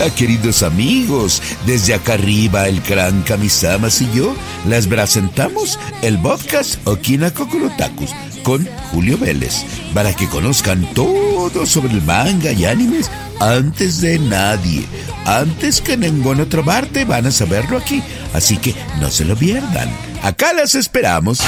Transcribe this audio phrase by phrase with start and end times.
[0.00, 1.42] Hola, queridos amigos.
[1.66, 4.32] Desde acá arriba, el gran Kamisamas y yo
[4.68, 8.14] les presentamos el podcast Okina Kokorotakus
[8.44, 9.64] con Julio Vélez
[9.94, 13.10] para que conozcan todo sobre el manga y animes
[13.40, 14.84] antes de nadie.
[15.24, 18.00] Antes que en ninguna otra parte van a saberlo aquí.
[18.34, 19.90] Así que no se lo pierdan.
[20.22, 21.40] Acá las esperamos.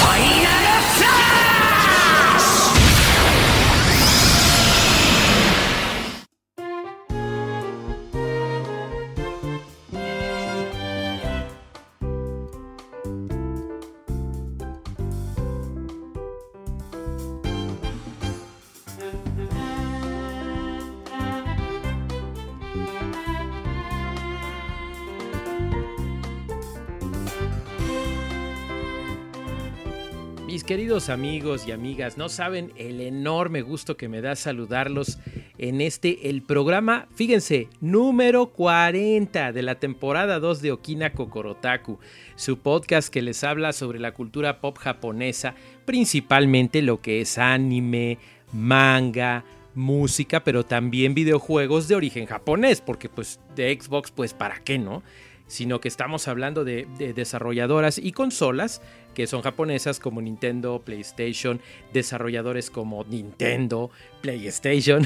[31.09, 35.19] Amigos y amigas, no saben el enorme gusto que me da saludarlos
[35.57, 41.99] en este, el programa, fíjense, número 40 de la temporada 2 de Okina Kokorotaku,
[42.35, 48.17] su podcast que les habla sobre la cultura pop japonesa, principalmente lo que es anime,
[48.51, 49.43] manga,
[49.73, 55.03] música, pero también videojuegos de origen japonés, porque pues de Xbox, pues para qué, ¿no?
[55.51, 58.81] Sino que estamos hablando de, de desarrolladoras y consolas
[59.13, 61.59] que son japonesas como Nintendo, PlayStation,
[61.93, 65.05] desarrolladores como Nintendo, PlayStation,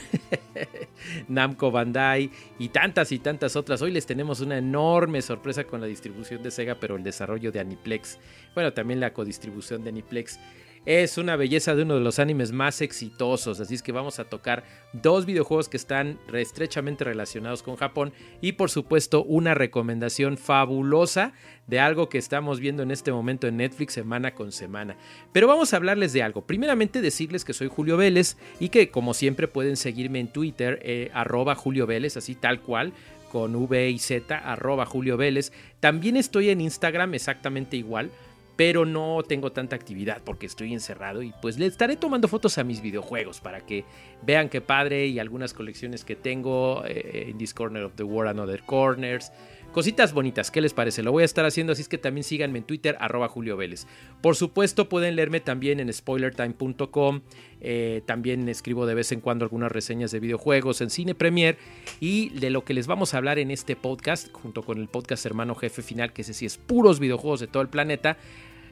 [1.28, 2.30] Namco Bandai
[2.60, 3.82] y tantas y tantas otras.
[3.82, 7.60] Hoy les tenemos una enorme sorpresa con la distribución de Sega, pero el desarrollo de
[7.60, 8.20] Aniplex.
[8.54, 10.40] Bueno, también la codistribución de Aniplex
[10.86, 14.26] es una belleza de uno de los animes más exitosos, así es que vamos a
[14.26, 21.34] tocar dos videojuegos que están estrechamente relacionados con Japón y por supuesto una recomendación fabulosa
[21.68, 24.96] de algo que estamos viendo en este momento en Netflix semana con semana.
[25.32, 26.46] Pero vamos a hablarles de algo.
[26.46, 31.10] Primeramente decirles que soy Julio Vélez y que como siempre pueden seguirme en Twitter, eh,
[31.14, 32.94] arroba Julio Vélez, así tal cual
[33.32, 35.52] con V y Z, arroba Julio Vélez.
[35.80, 38.12] También estoy en Instagram exactamente igual
[38.56, 42.64] pero no tengo tanta actividad porque estoy encerrado y pues le estaré tomando fotos a
[42.64, 43.84] mis videojuegos para que
[44.22, 48.32] vean qué padre y algunas colecciones que tengo eh, en This Corner of the World
[48.32, 49.32] and Other Corners.
[49.76, 51.04] Cositas bonitas, ¿qué les parece?
[51.04, 53.88] Lo voy a estar haciendo, así es que también síganme en Twitter, arroba Julio Vélez.
[54.22, 57.20] Por supuesto, pueden leerme también en spoilertime.com.
[57.60, 61.58] Eh, también escribo de vez en cuando algunas reseñas de videojuegos en Cine Premier.
[62.00, 65.26] Y de lo que les vamos a hablar en este podcast, junto con el podcast
[65.26, 68.16] Hermano Jefe Final, que ese sí es puros videojuegos de todo el planeta.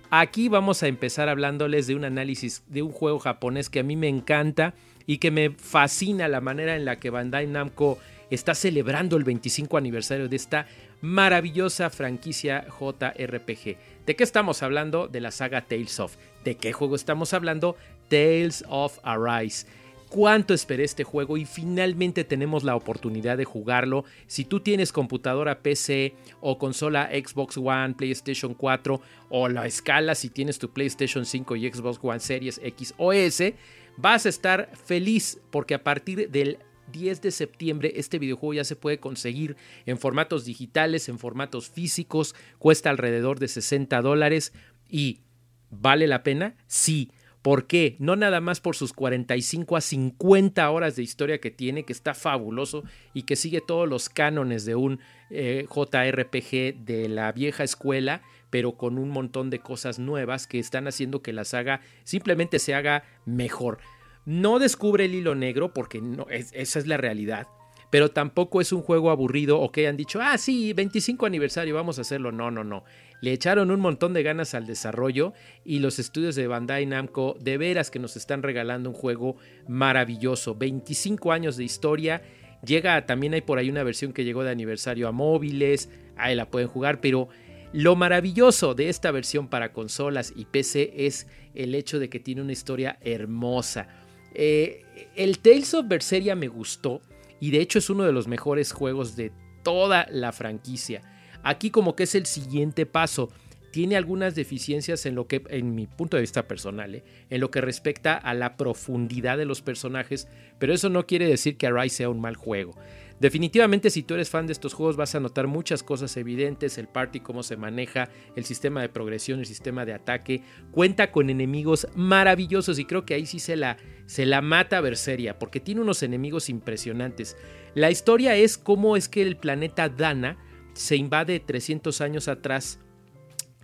[0.10, 3.98] Aquí vamos a empezar hablándoles de un análisis de un juego japonés que a mí
[3.98, 4.74] me encanta
[5.06, 8.00] y que me fascina la manera en la que Bandai Namco
[8.30, 10.66] está celebrando el 25 aniversario de esta
[11.04, 13.78] maravillosa franquicia JRPG.
[14.06, 15.10] ¿De qué estamos hablando?
[15.10, 16.16] De la saga Tales of.
[16.46, 17.76] ¿De qué juego estamos hablando?
[18.08, 19.68] Tales of Arise.
[20.08, 21.36] ¿Cuánto esperé este juego?
[21.36, 24.06] Y finalmente tenemos la oportunidad de jugarlo.
[24.28, 30.30] Si tú tienes computadora PC o consola Xbox One, PlayStation 4 o la escala si
[30.30, 33.56] tienes tu PlayStation 5 y Xbox One Series X o S,
[33.98, 36.60] vas a estar feliz porque a partir del
[36.92, 39.56] 10 de septiembre este videojuego ya se puede conseguir
[39.86, 44.54] en formatos digitales, en formatos físicos, cuesta alrededor de 60 dólares
[44.90, 45.22] y
[45.70, 46.56] ¿vale la pena?
[46.68, 47.12] Sí.
[47.42, 47.98] ¿Por qué?
[48.00, 52.14] No nada más por sus 45 a 50 horas de historia que tiene, que está
[52.14, 58.22] fabuloso y que sigue todos los cánones de un eh, JRPG de la vieja escuela,
[58.50, 62.76] pero con un montón de cosas nuevas que están haciendo que la saga simplemente se
[62.76, 63.80] haga mejor.
[64.26, 67.48] No descubre el hilo negro porque no, esa es la realidad.
[67.90, 72.00] Pero tampoco es un juego aburrido o que hayan dicho, ah, sí, 25 aniversario, vamos
[72.00, 72.32] a hacerlo.
[72.32, 72.84] No, no, no.
[73.22, 77.58] Le echaron un montón de ganas al desarrollo y los estudios de Bandai Namco de
[77.58, 79.36] veras que nos están regalando un juego
[79.68, 80.56] maravilloso.
[80.56, 82.24] 25 años de historia.
[82.66, 85.90] Llega, también hay por ahí una versión que llegó de aniversario a móviles.
[86.18, 87.30] Ahí la pueden jugar, pero
[87.74, 92.42] lo maravilloso de esta versión para consolas y PC es el hecho de que tiene
[92.42, 93.88] una historia hermosa
[94.34, 94.84] eh,
[95.16, 97.02] el Tales of Berseria me gustó
[97.40, 99.32] y de hecho es uno de los mejores juegos de
[99.64, 101.02] toda la franquicia.
[101.44, 103.30] Aquí como que es el siguiente paso.
[103.72, 107.50] Tiene algunas deficiencias en lo que, en mi punto de vista personal, eh, en lo
[107.50, 110.28] que respecta a la profundidad de los personajes,
[110.60, 112.76] pero eso no quiere decir que Arise sea un mal juego.
[113.24, 116.90] Definitivamente si tú eres fan de estos juegos vas a notar muchas cosas evidentes, el
[116.90, 121.88] party, cómo se maneja, el sistema de progresión, el sistema de ataque, cuenta con enemigos
[121.96, 123.78] maravillosos y creo que ahí sí se la,
[124.08, 127.38] se la mata Berseria porque tiene unos enemigos impresionantes.
[127.76, 130.38] La historia es cómo es que el planeta Dana
[130.74, 132.82] se invade 300 años atrás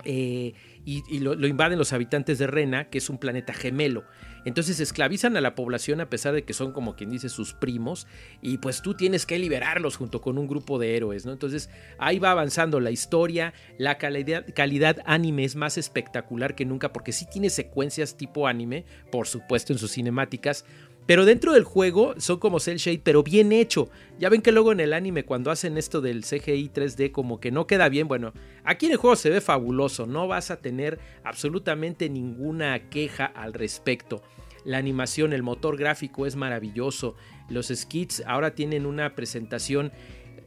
[0.06, 0.54] eh,
[0.86, 4.06] y, lo, invaden los habitantes de Rena, que es un planeta gemelo.
[4.46, 8.08] Entonces esclavizan a la población a pesar de que son como quien dice sus primos
[8.42, 11.32] y pues tú tienes que liberarlos junto con un grupo de héroes, ¿no?
[11.32, 17.12] Entonces ahí va avanzando la historia, la calidad, anime es más espectacular que nunca porque
[17.12, 20.66] sí tiene secuencias tipo anime, por supuesto en sus cinemáticas,
[21.10, 23.90] pero dentro del juego son como cel shade, pero bien hecho.
[24.20, 27.50] Ya ven que luego en el anime cuando hacen esto del CGI 3D como que
[27.50, 28.08] no queda bien.
[28.08, 28.32] Bueno,
[28.64, 30.06] aquí en el juego se ve fabuloso.
[30.06, 34.22] No vas a tener absolutamente ninguna queja al respecto.
[34.66, 37.16] La animación, el motor gráfico es maravilloso.
[37.50, 39.92] Los skits ahora tienen una presentación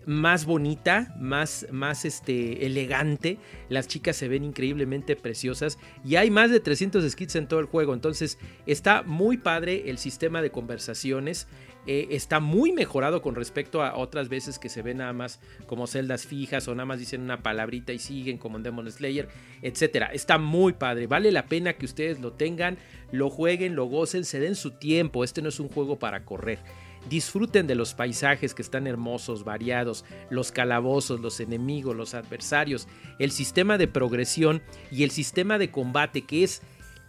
[0.07, 3.39] más bonita, más, más este, elegante.
[3.69, 7.67] Las chicas se ven increíblemente preciosas y hay más de 300 skits en todo el
[7.67, 7.95] juego.
[7.95, 11.47] Entonces está muy padre el sistema de conversaciones.
[11.85, 15.89] Eh, está muy mejorado con respecto a otras veces que se ven nada más como
[15.89, 19.29] celdas fijas o nada más dicen una palabrita y siguen como en Demon Slayer,
[19.63, 20.07] etcétera.
[20.13, 22.79] Está muy padre, vale la pena que ustedes lo tengan,
[23.11, 25.25] lo jueguen, lo gocen, se den su tiempo.
[25.25, 26.61] Este no es un juego para correr.
[27.09, 32.89] Disfruten de los paisajes que están hermosos, variados, los calabozos, los enemigos, los adversarios,
[33.19, 36.63] el sistema de progresión y el sistema de combate que es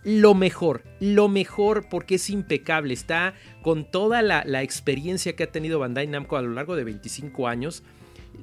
[0.04, 5.80] lo mejor, lo mejor porque es impecable, está con toda la, experiencia que ha tenido
[5.80, 7.84] Bandai Namco a lo largo de 25 años.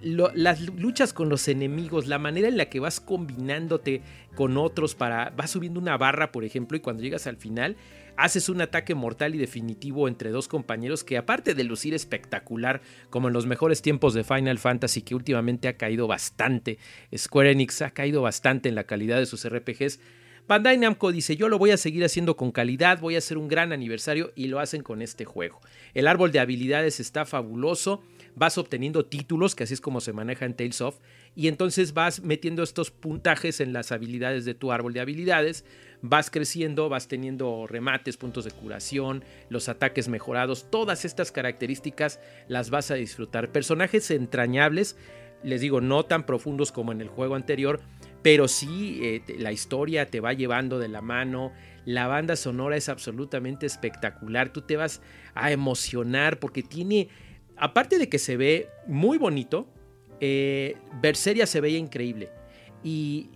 [0.03, 4.03] Las luchas con los enemigos, la manera en la que vas combinándote
[4.35, 7.77] con otros para, vas subiendo una barra, por ejemplo, y cuando llegas al final,
[8.17, 13.29] haces un ataque mortal y definitivo entre dos compañeros que aparte de lucir espectacular como
[13.29, 16.79] en los mejores tiempos de Final Fantasy que últimamente ha caído bastante,
[17.17, 20.01] Square Enix ha caído bastante en la calidad de sus RPGs,
[20.51, 23.47] Bandai Namco dice, yo lo voy a seguir haciendo con calidad, voy a hacer un
[23.47, 25.61] gran aniversario y lo hacen con este juego.
[25.95, 28.03] El árbol de habilidades está fabuloso,
[28.35, 30.99] vas obteniendo títulos, que así es como se maneja en Tales of,
[31.35, 35.65] y entonces vas metiendo estos puntajes en las habilidades de tu árbol de habilidades,
[36.03, 42.71] vas creciendo, vas teniendo remates, puntos de curación, los ataques mejorados, todas estas características las
[42.71, 43.53] vas a disfrutar.
[43.53, 44.97] Personajes entrañables,
[45.43, 47.81] les digo, no tan profundos como en el juego anterior,
[48.23, 51.53] pero sí eh, la historia te va llevando de la mano,
[51.85, 55.01] la banda sonora es absolutamente espectacular, tú te vas
[55.35, 57.09] a emocionar porque tiene,
[57.61, 59.69] aparte de que se ve muy bonito,
[60.21, 62.31] eh, Berseria se veía increíble.
[62.83, 63.29] Y,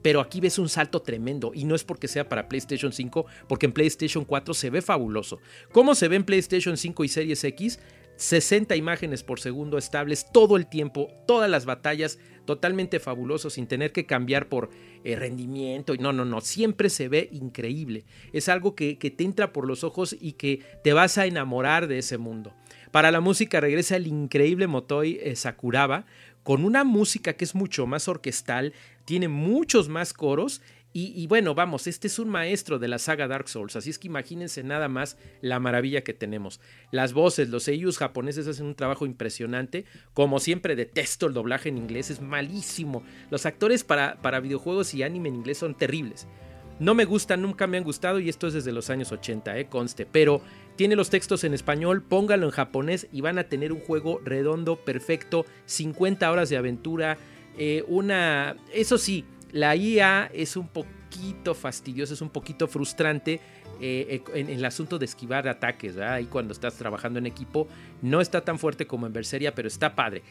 [0.00, 3.66] pero aquí ves un salto tremendo y no es porque sea para PlayStation 5, porque
[3.66, 5.40] en PlayStation 4 se ve fabuloso.
[5.72, 7.80] ¿Cómo se ve en PlayStation 5 y Series X?
[8.16, 13.90] 60 imágenes por segundo estables todo el tiempo, todas las batallas totalmente fabuloso sin tener
[13.90, 14.70] que cambiar por
[15.02, 15.94] eh, rendimiento.
[15.98, 18.04] No, no, no, siempre se ve increíble.
[18.32, 21.88] Es algo que, que, te entra por los ojos y que te vas a enamorar
[21.88, 22.54] de ese mundo.
[22.94, 26.06] Para la música regresa el increíble Motoi eh, Sakuraba
[26.44, 28.72] con una música que es mucho más orquestal,
[29.04, 30.62] tiene muchos más coros
[30.92, 34.06] y, bueno, vamos, este es un maestro de la saga Dark Souls, así es que
[34.06, 36.60] imagínense nada más la maravilla que tenemos.
[36.92, 39.86] Las voces, los seiyus japoneses hacen un trabajo impresionante.
[40.12, 43.02] Como siempre, detesto el doblaje en inglés, es malísimo.
[43.28, 46.28] Los actores para, para videojuegos y anime en inglés son terribles.
[46.80, 49.66] No me gustan, nunca me han gustado y esto es desde los años 80, eh,
[49.66, 50.06] conste.
[50.06, 50.42] Pero
[50.76, 54.76] tiene los textos en español, póngalo en japonés y van a tener un juego redondo,
[54.76, 57.16] perfecto, 50 horas de aventura,
[57.56, 58.56] eh, una...
[58.72, 63.34] Eso sí, la IA es un poquito fastidiosa, es un poquito frustrante
[63.80, 67.68] eh, eh, en, el asunto de esquivar ataques, Ahí cuando estás trabajando en equipo
[68.02, 70.22] no está tan fuerte como en Berseria, pero está padre.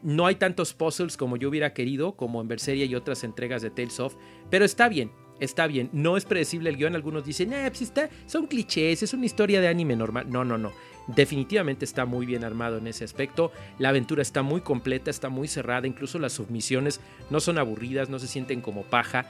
[0.00, 3.70] No hay tantos puzzles como yo hubiera querido, como en Berseria y otras entregas de
[3.70, 4.14] Tales of,
[4.48, 5.90] pero está bien está bien.
[5.92, 6.94] No es predecible el guion.
[6.94, 7.92] Algunos dicen, eh, pues
[8.26, 10.26] son clichés, es una historia de anime normal.
[10.28, 10.72] No, no, no.
[11.08, 13.50] Definitivamente está muy bien armado en ese aspecto.
[13.78, 15.86] La aventura está muy completa, está muy cerrada.
[15.86, 19.26] Incluso las submisiones no son aburridas, no se sienten como paja.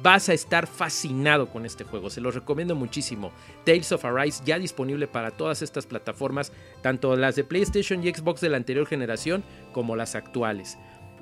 [0.00, 3.32] Vas a estar fascinado con este juego, se los recomiendo muchísimo.
[3.64, 8.40] Tales of Arise ya disponible para todas estas plataformas, tanto las de PlayStation y Xbox
[8.40, 10.78] de la anterior generación como las actuales.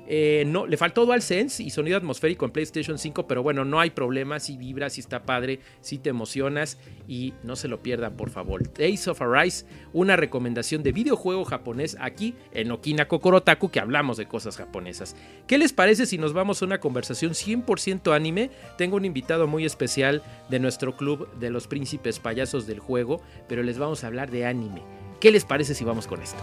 [0.09, 3.89] Eh, no, le faltó DualSense y sonido atmosférico en PlayStation 5, pero bueno, no hay
[3.89, 8.29] problema, si vibra, si está padre, si te emocionas y no se lo pierdan, por
[8.29, 8.71] favor.
[8.73, 14.27] Days of Arise, una recomendación de videojuego japonés aquí en Okina Kokorotaku, que hablamos de
[14.27, 15.15] cosas japonesas.
[15.45, 18.49] ¿Qué les parece si nos vamos a una conversación 100% anime?
[18.77, 23.61] Tengo un invitado muy especial de nuestro club de los príncipes payasos del juego, pero
[23.61, 24.83] les vamos a hablar de anime.
[25.19, 26.37] ¿Qué les parece si vamos con esto?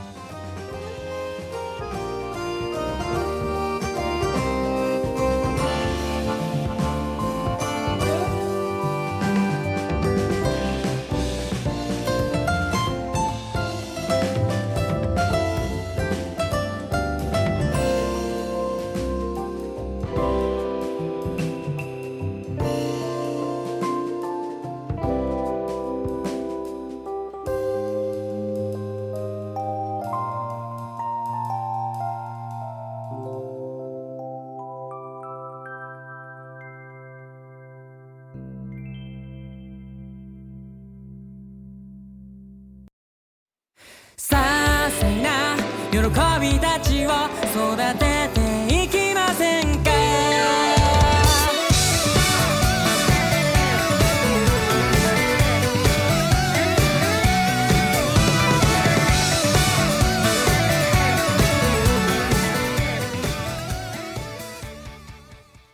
[46.39, 47.11] びたちを
[47.51, 49.89] 育てていきませんか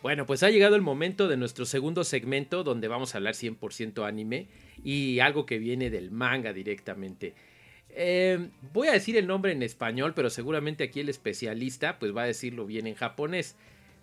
[0.02, 4.06] Bueno, pues ha llegado el momento de nuestro segundo segmento donde vamos a hablar 100%
[4.06, 4.46] anime
[4.84, 7.34] y algo que viene del manga directamente.
[7.93, 12.23] Eh, voy a decir el nombre en español, pero seguramente aquí el especialista pues va
[12.23, 13.55] a decirlo bien en japonés.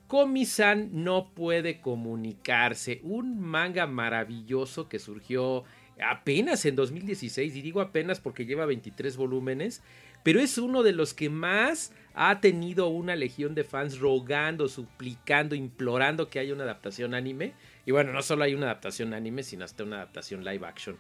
[0.09, 3.01] Komi-san no puede comunicarse.
[3.03, 5.65] Un manga maravilloso que surgió
[6.03, 9.83] apenas en 2016, y digo apenas porque lleva 23 volúmenes,
[10.23, 15.55] pero es uno de los que más ha tenido una legión de fans rogando, suplicando,
[15.55, 17.53] implorando que haya una adaptación anime.
[17.87, 20.97] Y bueno, no solo hay una adaptación anime, sino hasta una adaptación live action.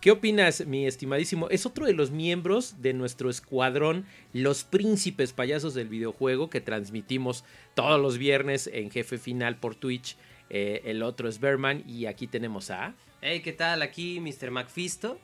[0.00, 1.48] ¿Qué opinas, mi estimadísimo?
[1.48, 7.44] Es otro de los miembros de nuestro escuadrón, los príncipes payasos del videojuego, que transmitimos
[7.74, 10.16] todos los viernes en Jefe Final por Twitch.
[10.50, 12.94] Eh, el otro es Berman y aquí tenemos a...
[13.22, 13.80] Hey, ¿qué tal?
[13.80, 14.50] Aquí Mr.
[14.50, 15.18] McFisto.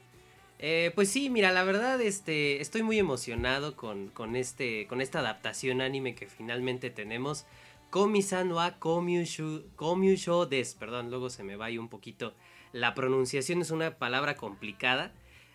[0.58, 5.20] Eh, pues sí, mira, la verdad, este, estoy muy emocionado con, con, este, con esta
[5.20, 7.44] adaptación anime que finalmente tenemos.
[7.90, 12.34] Komi-san wa Komyusho des, perdón, luego se me va ahí un poquito
[12.72, 15.12] la pronunciación es una palabra complicada.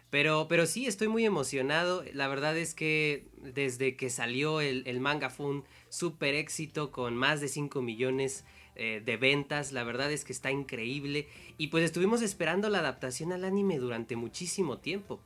[0.10, 2.04] Pero, pero sí, estoy muy emocionado.
[2.14, 7.42] La verdad es que desde que salió el, manga fue un super éxito con más
[7.42, 8.46] de 5 millones
[8.76, 9.72] eh, de ventas.
[9.72, 11.28] La verdad es que está increíble.
[11.58, 15.20] Y pues estuvimos esperando la adaptación al anime durante muchísimo tiempo.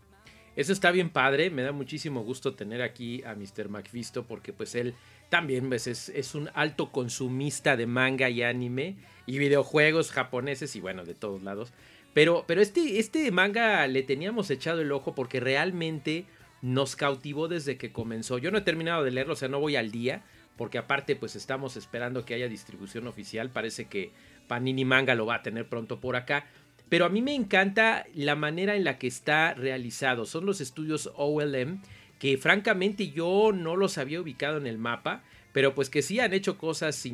[0.56, 3.70] Eso está bien padre, me da muchísimo gusto tener aquí a Mr.
[3.70, 4.96] McVisto porque pues él
[5.30, 8.98] también pues, es, es, un alto consumista de manga y anime
[9.30, 11.72] y videojuegos japoneses y bueno, de todos lados.
[12.16, 16.26] Pero, pero este, este manga le teníamos echado el ojo porque realmente
[16.64, 18.40] nos cautivó desde que comenzó.
[18.40, 20.24] Yo no he terminado de leerlo, o sea, no voy al día,
[20.58, 23.52] porque aparte pues estamos esperando que haya distribución oficial.
[23.52, 24.12] Parece que
[24.48, 26.48] Panini Manga lo va a tener pronto por acá.
[26.90, 30.26] Pero a mí me encanta la manera en la que está realizado.
[30.26, 31.84] Son los estudios OLM
[32.18, 35.22] que francamente yo no los había ubicado en el mapa,
[35.54, 37.06] pero pues que sí han hecho cosas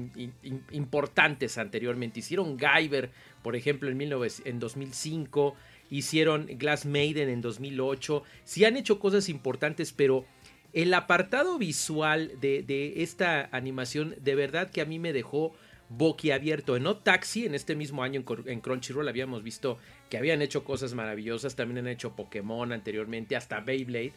[0.72, 2.20] importantes anteriormente.
[2.20, 3.12] Hicieron Guyver,
[3.44, 5.56] por ejemplo, en, en 2005,
[5.90, 10.26] hicieron Glass Maiden en 2008, sí han hecho cosas importantes, pero
[10.74, 15.54] el apartado visual de, esta animación de verdad que a mí me dejó
[15.88, 16.76] boquiabierto.
[16.76, 19.78] En O Taxi, en este mismo año en Crunchyroll, habíamos visto
[20.10, 21.56] que habían hecho cosas maravillosas.
[21.56, 24.12] También han hecho Pokémon anteriormente, hasta Beyblade.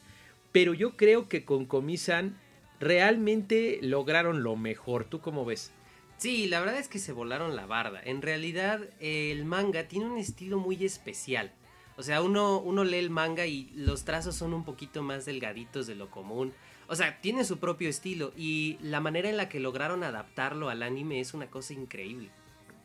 [0.51, 2.37] Pero yo creo que con Comisan
[2.81, 5.05] realmente lograron lo mejor.
[5.05, 5.73] ¿Tú cómo ves?
[6.19, 8.01] Sí, la verdad es que se volaron la barda.
[8.05, 11.53] En realidad, el manga tiene un estilo muy especial.
[11.97, 15.87] O sea, uno, uno lee el manga y los trazos son un poquito más delgaditos
[15.87, 16.53] de lo común.
[16.89, 20.83] O sea, tiene su propio estilo y la manera en la que lograron adaptarlo al
[20.83, 22.31] anime es una cosa increíble.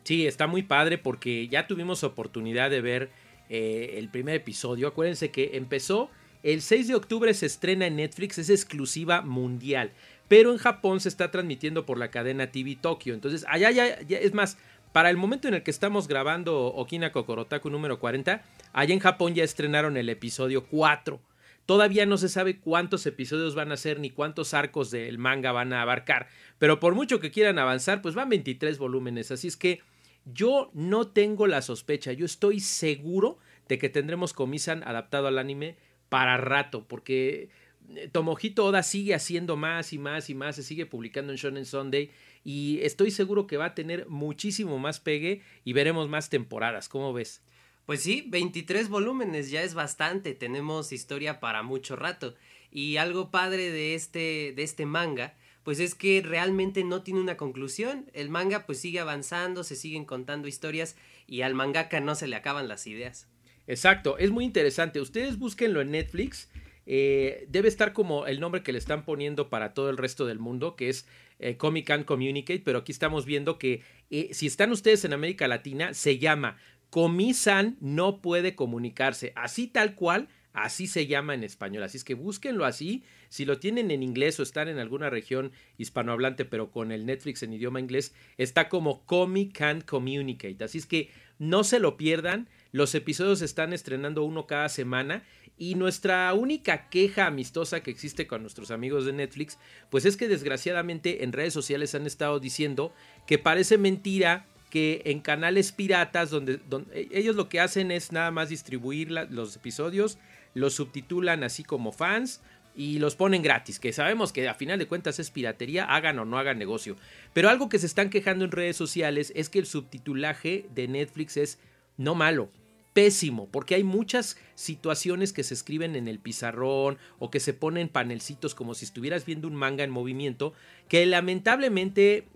[0.04, 3.10] Sí, está muy padre porque ya tuvimos oportunidad de ver
[3.48, 4.88] eh, el primer episodio.
[4.88, 6.10] Acuérdense que empezó
[6.44, 9.92] el 6 de octubre, se estrena en Netflix, es exclusiva mundial.
[10.28, 13.14] Pero en Japón se está transmitiendo por la cadena TV Tokyo.
[13.14, 14.58] Entonces, allá ya, es más,
[14.92, 18.42] para el momento en el que estamos grabando Okina Kokorotaku número 40,
[18.74, 21.18] allá en Japón ya estrenaron el episodio 4.
[21.64, 25.72] Todavía no se sabe cuántos episodios van a ser ni cuántos arcos del manga van
[25.72, 29.80] a abarcar, pero por mucho que quieran avanzar, pues van 23 volúmenes, así es que
[30.26, 35.76] yo no tengo la sospecha, yo estoy seguro de que tendremos Comisan adaptado al anime
[36.08, 37.48] para rato, porque
[37.94, 41.66] eh, Tomohito Oda sigue haciendo más y más y más, se sigue publicando en Shonen
[41.66, 42.10] Sunday
[42.44, 47.12] y estoy seguro que va a tener muchísimo más pegue y veremos más temporadas, ¿cómo
[47.12, 47.42] ves?
[47.86, 52.34] Pues sí, 23 volúmenes ya es bastante, tenemos historia para mucho rato.
[52.70, 55.34] Y algo padre de este, de este manga,
[55.64, 58.10] pues es que realmente no tiene una conclusión.
[58.14, 60.96] El manga pues sigue avanzando, se siguen contando historias
[61.26, 63.28] y al mangaka no se le acaban las ideas.
[63.66, 65.00] Exacto, es muy interesante.
[65.00, 66.50] Ustedes búsquenlo en Netflix.
[66.86, 70.38] Eh, debe estar como el nombre que le están poniendo para todo el resto del
[70.38, 71.06] mundo, que es
[71.38, 75.48] eh, Comic Can Communicate, pero aquí estamos viendo que eh, si están ustedes en América
[75.48, 76.58] Latina, se llama
[76.90, 81.82] Comisan no puede comunicarse, así tal cual, así se llama en español.
[81.82, 83.02] Así es que búsquenlo así.
[83.28, 87.42] Si lo tienen en inglés o están en alguna región hispanohablante, pero con el Netflix
[87.42, 90.62] en idioma inglés, está como Comic Can Communicate.
[90.62, 92.48] Así es que no se lo pierdan.
[92.74, 95.22] Los episodios están estrenando uno cada semana.
[95.56, 99.58] Y nuestra única queja amistosa que existe con nuestros amigos de Netflix,
[99.90, 102.92] pues es que desgraciadamente en redes sociales han estado diciendo
[103.28, 106.58] que parece mentira que en canales piratas donde,
[106.92, 110.18] e, ellos lo que hacen es nada más distribuir los episodios,
[110.54, 112.40] los subtitulan así como fans,
[112.74, 116.24] y los ponen gratis, que sabemos que a final de cuentas es piratería, hagan o
[116.24, 116.96] no hagan negocio.
[117.32, 121.36] Pero algo que se están quejando en redes sociales es que el subtitulaje de Netflix
[121.36, 121.60] es
[121.96, 122.50] no malo,
[122.94, 127.88] pésimo, porque hay muchas situaciones que se escriben en el pizarrón o que se ponen
[127.88, 130.54] panelcitos como si estuvieras viendo un manga en movimiento,
[130.88, 132.28] que lamentablemente,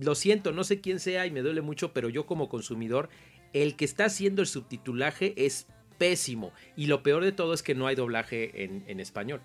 [0.00, 3.10] lo, siento, no sé quién sea y me duele mucho, pero yo como consumidor,
[3.52, 5.66] el que está haciendo el subtitulaje es
[5.98, 6.52] pésimo.
[6.76, 9.42] Y lo peor de todo es que no hay doblaje en español.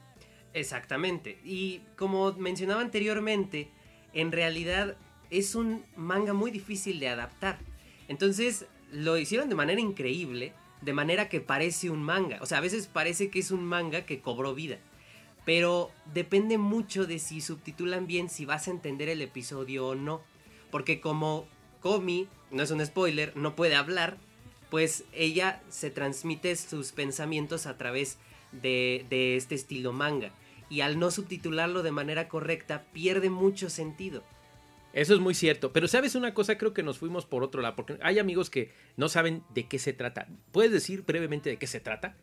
[0.54, 1.38] Exactamente.
[1.44, 3.70] Y como mencionaba anteriormente,
[4.14, 4.98] en realidad
[5.30, 7.60] es un manga muy difícil de adaptar.
[8.08, 12.40] Entonces lo hicieron de manera increíble, de manera que parece un manga.
[12.42, 14.78] O sea, a veces parece que es un manga que cobró vida.
[15.46, 20.22] Pero depende mucho de si subtitulan bien, si vas a entender el episodio o no.
[20.72, 21.48] Porque como
[21.82, 24.18] Komi, no es un spoiler, no puede hablar,
[24.70, 28.18] pues ella se transmite sus pensamientos a través
[28.52, 29.06] de,
[29.36, 30.32] este estilo manga.
[30.70, 34.24] Y al no subtitularlo de manera correcta, pierde mucho sentido.
[34.94, 35.72] Eso es muy cierto.
[35.72, 38.72] Pero sabes una cosa, creo que nos fuimos por otro lado, porque hay amigos que
[38.98, 40.28] no saben de qué se trata.
[40.52, 42.18] ¿Puedes decir brevemente de qué se trata?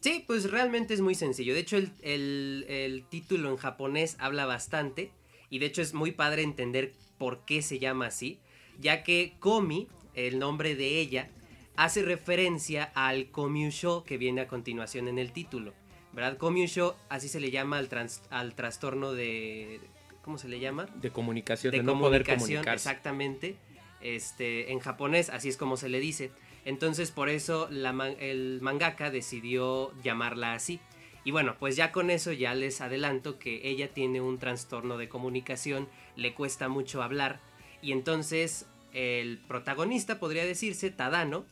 [0.00, 1.54] Sí, pues realmente es muy sencillo.
[1.54, 5.12] De hecho, el, título en japonés habla bastante.
[5.48, 8.40] Y de hecho es muy padre entender por qué se llama así.
[8.80, 11.30] Ya que Komi, el nombre de ella,
[11.76, 15.72] hace referencia al Komusho que viene a continuación en el título.
[16.12, 16.36] ¿Verdad?
[16.36, 19.80] Komusho, así se le llama al, trans, al trastorno de
[20.22, 20.86] ¿cómo se le llama?
[20.94, 22.88] De comunicación, de, de no comunicación, poder comunicarse.
[22.88, 23.56] Exactamente.
[24.00, 26.30] Este, en japonés, así es como se le dice.
[26.64, 30.80] Entonces, por eso la, el mangaka decidió llamarla así.
[31.24, 35.08] Y bueno, pues ya con eso ya les adelanto que ella tiene un trastorno de
[35.08, 37.40] comunicación, le cuesta mucho hablar.
[37.80, 41.44] Y entonces el protagonista, podría decirse, Tadano,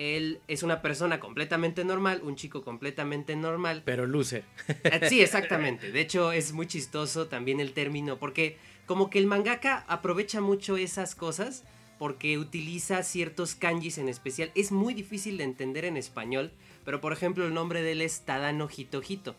[0.00, 3.82] él es una persona completamente normal, un chico completamente normal.
[3.84, 4.44] Pero luce.
[5.08, 5.92] Sí, exactamente.
[5.92, 10.76] De hecho, es muy chistoso también el término, porque como que el mangaka aprovecha mucho
[10.76, 11.64] esas cosas,
[11.98, 14.50] porque utiliza ciertos kanjis en especial.
[14.54, 16.50] Es muy difícil de entender en español,
[16.84, 19.36] pero por ejemplo el nombre de él es Tadano Hito Hito.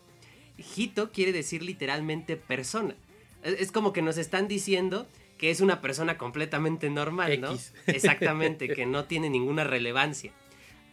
[0.75, 2.95] Hito quiere decir literalmente persona.
[3.43, 5.07] Es como que nos están diciendo
[5.39, 7.53] que es una persona completamente normal, ¿no?
[7.53, 7.73] X.
[7.87, 10.31] Exactamente, que no tiene ninguna relevancia.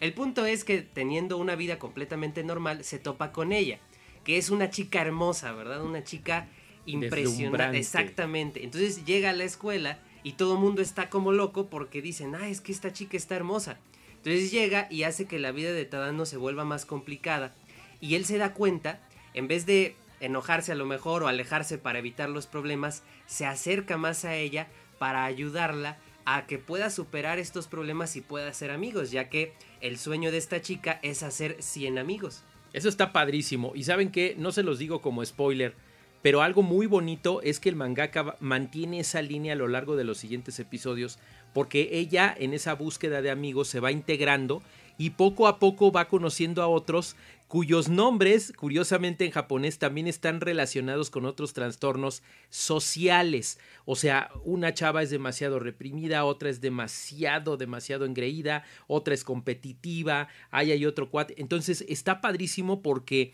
[0.00, 3.78] El punto es que teniendo una vida completamente normal, se topa con ella,
[4.24, 5.82] que es una chica hermosa, ¿verdad?
[5.82, 6.48] Una chica
[6.86, 7.78] impresionante.
[7.78, 8.64] Exactamente.
[8.64, 12.48] Entonces llega a la escuela y todo el mundo está como loco porque dicen, ah,
[12.48, 13.78] es que esta chica está hermosa.
[14.16, 17.54] Entonces llega y hace que la vida de Tadano se vuelva más complicada.
[18.00, 19.00] Y él se da cuenta,
[19.34, 23.96] en vez de enojarse a lo mejor o alejarse para evitar los problemas, se acerca
[23.96, 25.98] más a ella para ayudarla
[26.30, 30.36] a que pueda superar estos problemas y pueda ser amigos, ya que el sueño de
[30.36, 32.42] esta chica es hacer 100 amigos.
[32.74, 33.72] Eso está padrísimo.
[33.74, 35.74] Y saben que, no se los digo como spoiler,
[36.20, 40.04] pero algo muy bonito es que el mangaka mantiene esa línea a lo largo de
[40.04, 41.18] los siguientes episodios,
[41.54, 44.62] porque ella en esa búsqueda de amigos se va integrando
[44.98, 47.16] y poco a poco va conociendo a otros
[47.48, 53.58] cuyos nombres, curiosamente en japonés, también están relacionados con otros trastornos sociales.
[53.86, 60.28] O sea, una chava es demasiado reprimida, otra es demasiado, demasiado engreída, otra es competitiva,
[60.50, 61.34] ahí hay otro cuate.
[61.38, 63.32] Entonces está padrísimo porque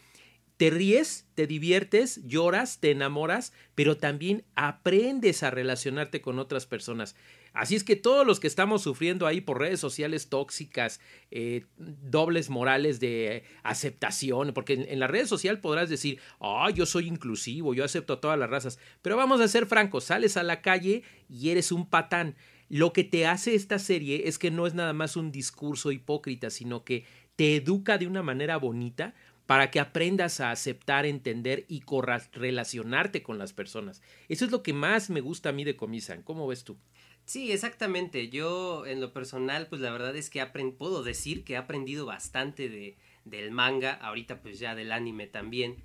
[0.56, 7.16] te ríes, te diviertes, lloras, te enamoras, pero también aprendes a relacionarte con otras personas.
[7.54, 12.50] Así es que todos los que estamos sufriendo ahí por redes sociales tóxicas, eh, dobles
[12.50, 17.84] morales de aceptación, porque en, la red social podrás decir, ah, yo soy inclusivo, yo
[17.84, 21.50] acepto a todas las razas, pero vamos a ser francos, sales a la calle y
[21.50, 22.34] eres un patán.
[22.68, 26.50] Lo que te hace esta serie es que no es nada más un discurso hipócrita,
[26.50, 27.04] sino que
[27.36, 29.14] te educa de una manera bonita
[29.46, 31.84] para que aprendas a aceptar, entender y
[32.32, 34.02] relacionarte con las personas.
[34.28, 36.22] Eso es lo que más me gusta a mí de Comisan.
[36.22, 36.78] ¿Cómo ves tú?
[37.26, 38.28] Sí, exactamente.
[38.28, 40.44] Yo en lo personal, pues la verdad es que
[40.76, 45.76] puedo decir que he aprendido bastante de, del manga, ahorita pues ya del anime también,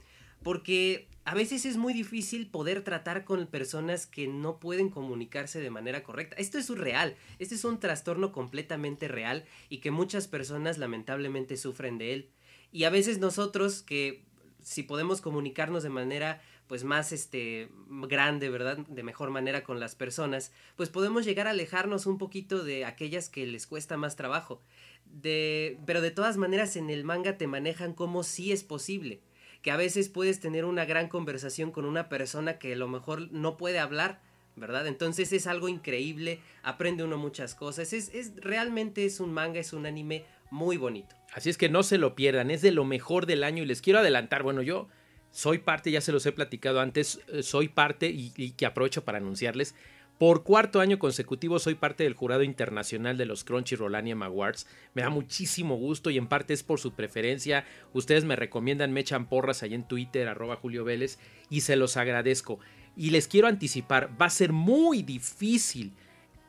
[0.43, 5.69] porque a veces es muy difícil poder tratar con personas que no pueden comunicarse de
[5.69, 6.35] manera correcta.
[6.37, 11.97] Esto es real, este es un trastorno completamente real y que muchas personas lamentablemente sufren
[11.97, 12.29] de él.
[12.71, 14.23] Y a veces nosotros que
[14.61, 18.77] si podemos comunicarnos de manera pues más este grande, ¿verdad?
[18.77, 23.27] De mejor manera con las personas, pues podemos llegar a alejarnos un poquito de aquellas
[23.27, 24.61] que les cuesta más trabajo.
[25.05, 29.19] De, pero de todas maneras en el manga te manejan como si es posible,
[29.63, 33.31] que a veces puedes tener una gran conversación con una persona que a lo mejor
[33.31, 34.21] no puede hablar,
[34.55, 34.85] ¿verdad?
[34.85, 39.73] Entonces es algo increíble, aprende uno muchas cosas, es, es realmente es un manga, es
[39.73, 41.15] un anime muy bonito.
[41.33, 43.81] Así es que no se lo pierdan, es de lo mejor del año y les
[43.81, 44.87] quiero adelantar, bueno, yo
[45.31, 49.19] soy parte, ya se los he platicado antes, eh, soy parte y, que aprovecho para
[49.19, 49.75] anunciarles.
[50.17, 54.67] Por cuarto año consecutivo soy parte del jurado internacional de los Crunchyroll Anime Awards.
[54.93, 57.63] Me da muchísimo gusto y en parte es por su preferencia.
[57.93, 61.95] Ustedes me recomiendan, me echan porras ahí en Twitter, arroba Julio Vélez, y se los
[61.95, 62.59] agradezco.
[62.97, 65.93] Y les quiero anticipar, va a ser muy difícil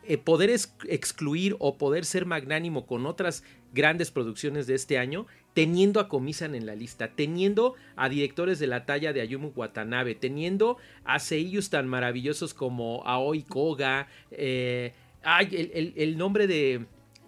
[0.03, 5.29] eh, poder ex- excluir o poder ser magnánimo con otras grandes producciones de este año,
[5.55, 10.15] teniendo a Comisan en la lista, teniendo a directores de la talla de Ayumu Watanabe,
[10.15, 16.87] teniendo a seiyus tan maravillosos como Aoi Koga, eh, ay, el, el- el nombre de,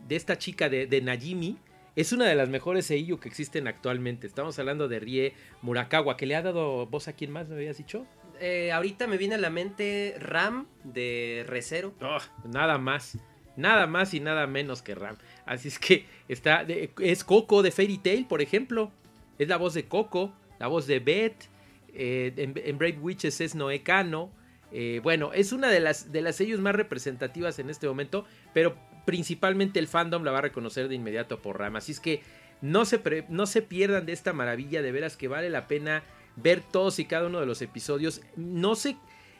[0.08, 1.58] de esta chica de, de Najimi.
[1.94, 4.26] Es una de las mejores seiyuu que existen actualmente.
[4.26, 7.76] Estamos hablando de Rie Murakawa, que le ha dado voz a quién más, me habías
[7.76, 8.06] dicho.
[8.40, 11.92] Eh, ahorita me viene a la mente Ram de Recero.
[12.00, 13.18] Oh, nada más.
[13.56, 15.16] Nada más y nada menos que Ram.
[15.44, 16.64] Así es que está.
[17.00, 18.90] es Coco de Fairy Tail, por ejemplo.
[19.38, 21.48] Es la voz de Coco, la voz de Beth.
[21.94, 24.30] eh, en, en Brave Witches es Noé Cano.
[24.72, 28.24] eh, bueno, es una de las, de las sellos más representativas en este momento.
[28.54, 31.76] Pero principalmente el fandom la va a reconocer de inmediato por Ram.
[31.76, 32.22] Así es que
[32.62, 34.80] no se, no se pierdan de esta maravilla.
[34.80, 36.04] De veras que vale la pena
[36.36, 38.22] ver todos y cada uno de los episodios.
[38.36, 38.96] No se,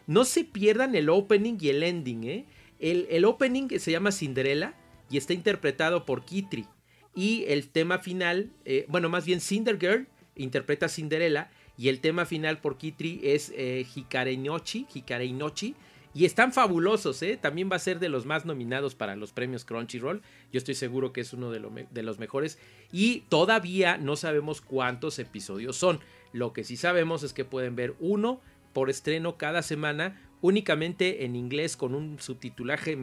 [0.07, 2.45] no se pierdan el opening y el ending, ¿eh?
[2.83, 4.75] El, el opening se llama Cinderella
[5.09, 6.67] y está interpretado por Kitri.
[7.15, 12.27] Y el tema final, eh, bueno, más bien Cinder Girl interpreta Cinderella y el tema
[12.27, 15.75] final por Kitri es eh, Hikareinochi, Hikareinochi.
[16.15, 17.39] Y están fabulosos, ¿eh?
[17.41, 20.21] También va a ser de los más nominados para los premios Crunchyroll.
[20.53, 22.59] Yo estoy seguro que es uno de, de los mejores.
[22.93, 26.01] Y todavía no sabemos cuántos episodios son.
[26.35, 28.43] Lo que sí sabemos es que pueden ver uno
[28.75, 32.99] por estreno cada semana, únicamente en inglés con un subtitulaje,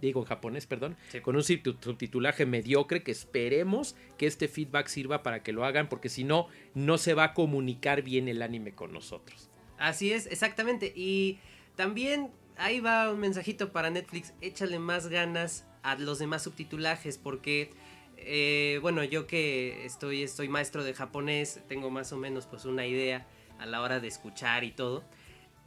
[0.00, 1.20] digo en japonés, perdón, Sí.
[1.20, 5.88] con un subti- subtitulaje mediocre que esperemos que este feedback sirva para que lo hagan,
[5.90, 9.50] porque si no, no se va a comunicar bien el anime con nosotros.
[9.76, 10.92] Así es, exactamente.
[10.96, 11.38] Y
[11.76, 14.32] también ahí va un mensajito para Netflix.
[14.40, 17.70] Échale más ganas a los demás subtitulajes porque,
[18.16, 22.86] eh, bueno, yo que estoy, estoy maestro de japonés, tengo más o menos pues una
[22.86, 23.26] idea
[23.58, 25.02] a la hora de escuchar y todo.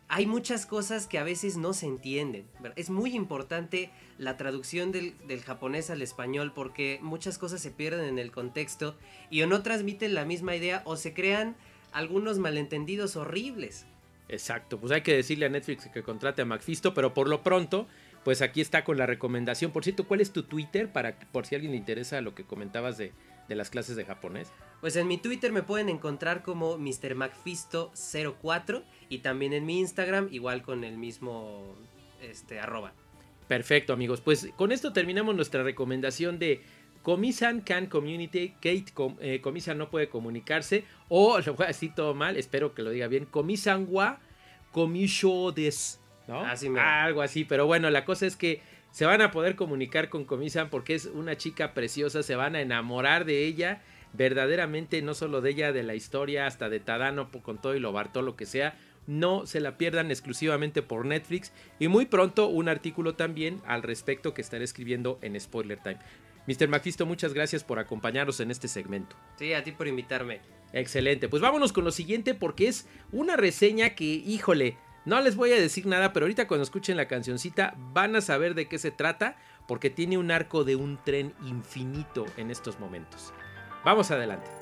[0.09, 2.45] Hay muchas cosas que a veces no se entienden.
[2.77, 5.13] Es muy importante la traducción del,
[5.45, 8.95] japonés al español porque muchas cosas se pierden en el contexto
[9.29, 11.57] y o no transmiten la misma idea o se crean
[11.91, 13.85] algunos malentendidos horribles.
[14.29, 17.87] Exacto, pues hay que decirle a Netflix que contrate a Macfisto, pero por lo pronto,
[18.23, 19.71] pues aquí está con la recomendación.
[19.71, 22.43] Por cierto, ¿cuál es tu Twitter para por si a alguien le interesa lo que
[22.43, 23.11] comentabas de
[23.49, 24.51] las clases de japonés?
[24.81, 30.61] Pues en mi Twitter me pueden encontrar como MrMacFisto04 y también en mi Instagram igual
[30.61, 31.75] con el mismo
[32.21, 32.93] este arroba.
[33.47, 34.21] Perfecto, amigos.
[34.21, 36.61] Pues con esto terminamos nuestra recomendación de
[37.01, 38.49] Comisan Can Community.
[38.55, 40.83] Kate Com- eh, Comisan no puede comunicarse.
[41.09, 43.25] O lo voy a decir todo mal, espero que lo diga bien.
[43.25, 44.19] Comisan wa
[44.71, 46.01] Komisho des.
[46.27, 46.41] ¿No?
[46.41, 46.85] Así mero.
[46.85, 47.45] Algo así.
[47.45, 48.61] Pero bueno, la cosa es que
[48.91, 52.21] se van a poder comunicar con Comisan porque es una chica preciosa.
[52.21, 53.81] Se van a enamorar de ella.
[54.17, 57.93] Verdaderamente, no solo de ella, de la historia, hasta de Tadano, con todo y lo
[57.93, 58.77] Bartolo que sea.
[59.05, 61.53] No se la pierdan exclusivamente por Netflix.
[61.79, 65.99] Y muy pronto un artículo también al respecto que estaré escribiendo en Spoiler Time.
[66.47, 66.67] Mr.
[66.67, 69.15] Mafisto, muchas gracias por acompañarnos en este segmento.
[69.37, 70.41] Sí, a ti por invitarme.
[70.73, 75.51] Excelente, pues vámonos con lo siguiente porque es una reseña que, híjole, no les voy
[75.51, 78.91] a decir nada, pero ahorita cuando escuchen la cancioncita van a saber de qué se
[78.91, 83.33] trata porque tiene un arco de un tren infinito en estos momentos.
[83.83, 84.57] Vamos adelante.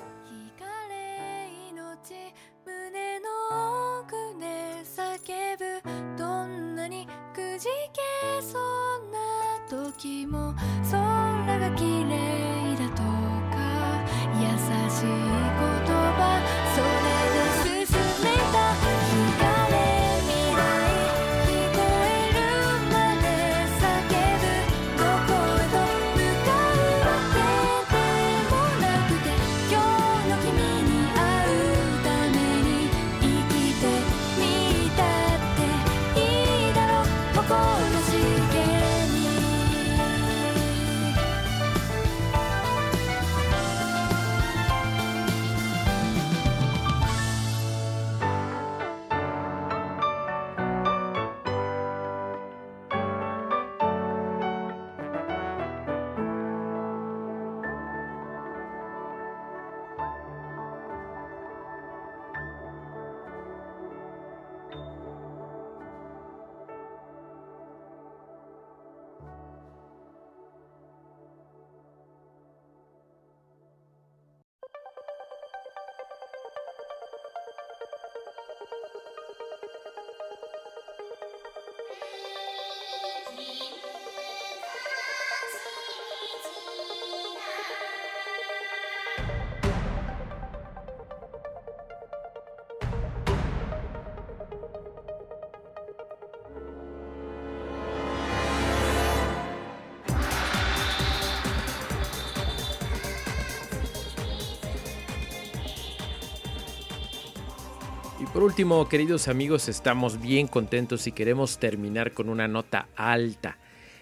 [108.46, 113.58] Último, queridos amigos, estamos bien contentos y queremos terminar con una nota alta.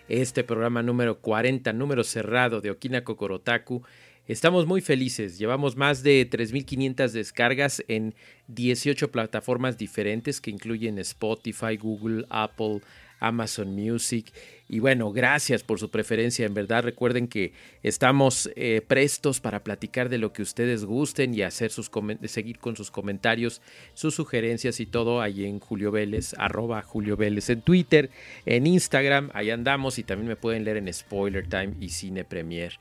[0.09, 3.83] Este programa número 40, número cerrado de Okina Kokorotaku,
[4.27, 5.37] estamos muy felices.
[5.37, 8.15] Llevamos más de 3.500 descargas en
[8.49, 12.81] 18 plataformas diferentes que incluyen Spotify, Google, Apple,
[13.23, 14.31] Amazon Music.
[14.69, 16.45] Y bueno, gracias por su preferencia.
[16.45, 21.41] En verdad, recuerden que estamos eh, prestos para platicar de lo que ustedes gusten y
[21.41, 21.89] hacer sus
[22.25, 23.61] seguir con sus comentarios,
[23.93, 28.09] sus sugerencias y todo ahí en Julio Vélez, arroba Julio Vélez en Twitter,
[28.45, 32.79] en Instagram, ahí andamos y también me pueden leer en Spoiler Time y Cine Premier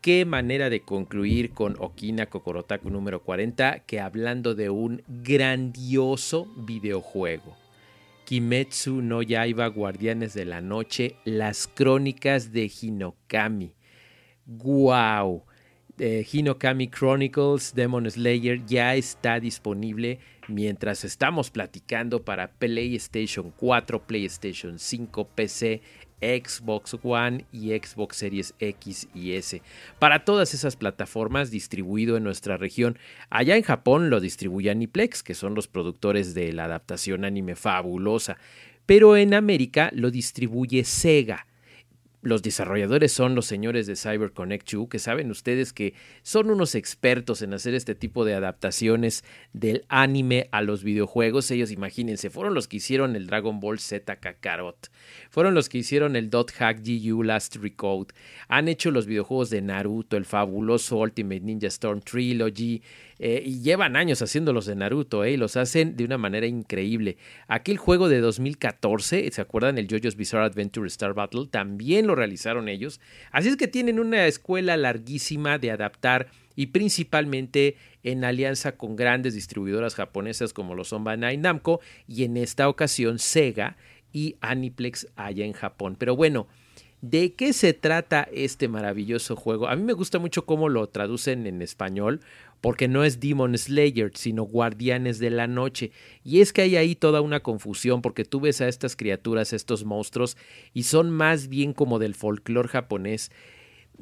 [0.00, 7.67] qué manera de concluir con Okina Kokorotaku número 40 que hablando de un grandioso videojuego.
[8.28, 13.72] Kimetsu no Yaiba Guardianes de la Noche, las crónicas de Hinokami.
[14.44, 15.44] ¡Wow!
[15.98, 24.78] Eh, Hinokami Chronicles Demon Slayer ya está disponible mientras estamos platicando para PlayStation 4, PlayStation
[24.78, 25.80] 5, PC,
[26.20, 29.62] Xbox One y Xbox Series X y S.
[29.98, 32.98] Para todas esas plataformas distribuido en nuestra región.
[33.30, 38.38] Allá en Japón lo distribuye Aniplex, que son los productores de la adaptación anime fabulosa.
[38.86, 41.46] Pero en América lo distribuye Sega.
[42.20, 47.42] Los desarrolladores son los señores de CyberConnect 2, que saben ustedes que son unos expertos
[47.42, 51.48] en hacer este tipo de adaptaciones del anime a los videojuegos.
[51.52, 54.90] Ellos, imagínense, fueron los que hicieron el Dragon Ball Z Kakarot,
[55.30, 58.12] fueron los que hicieron el Dot Hack GU Last Recode,
[58.48, 62.82] han hecho los videojuegos de Naruto, el fabuloso Ultimate Ninja Storm Trilogy,
[63.18, 66.46] eh, y llevan años haciendo los de Naruto, eh, y los hacen de una manera
[66.46, 67.16] increíble.
[67.48, 69.78] Aquel juego de 2014, ¿se acuerdan?
[69.78, 73.00] El JoJo's Bizarre Adventure Star Battle, también lo realizaron ellos.
[73.32, 79.34] Así es que tienen una escuela larguísima de adaptar y principalmente en alianza con grandes
[79.34, 83.76] distribuidoras japonesas como lo son Bandai Namco y en esta ocasión Sega
[84.12, 85.96] y Aniplex allá en Japón.
[85.98, 86.48] Pero bueno,
[87.00, 89.68] ¿De qué se trata este maravilloso juego?
[89.68, 92.20] A mí me gusta mucho cómo lo traducen en español,
[92.60, 95.92] porque no es Demon Slayer, sino Guardianes de la Noche.
[96.24, 99.84] Y es que hay ahí toda una confusión, porque tú ves a estas criaturas, estos
[99.84, 100.36] monstruos,
[100.74, 103.30] y son más bien como del folclore japonés.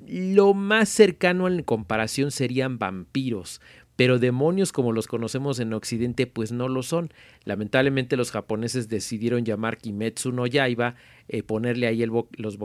[0.06, 3.60] Lo más cercano en comparación serían vampiros,
[3.96, 7.12] pero demonios como los conocemos en Occidente pues no lo son.
[7.44, 10.94] Lamentablemente los japoneses decidieron llamar Kimetsu no Yaiba,
[11.28, 12.04] eh, ponerle ahí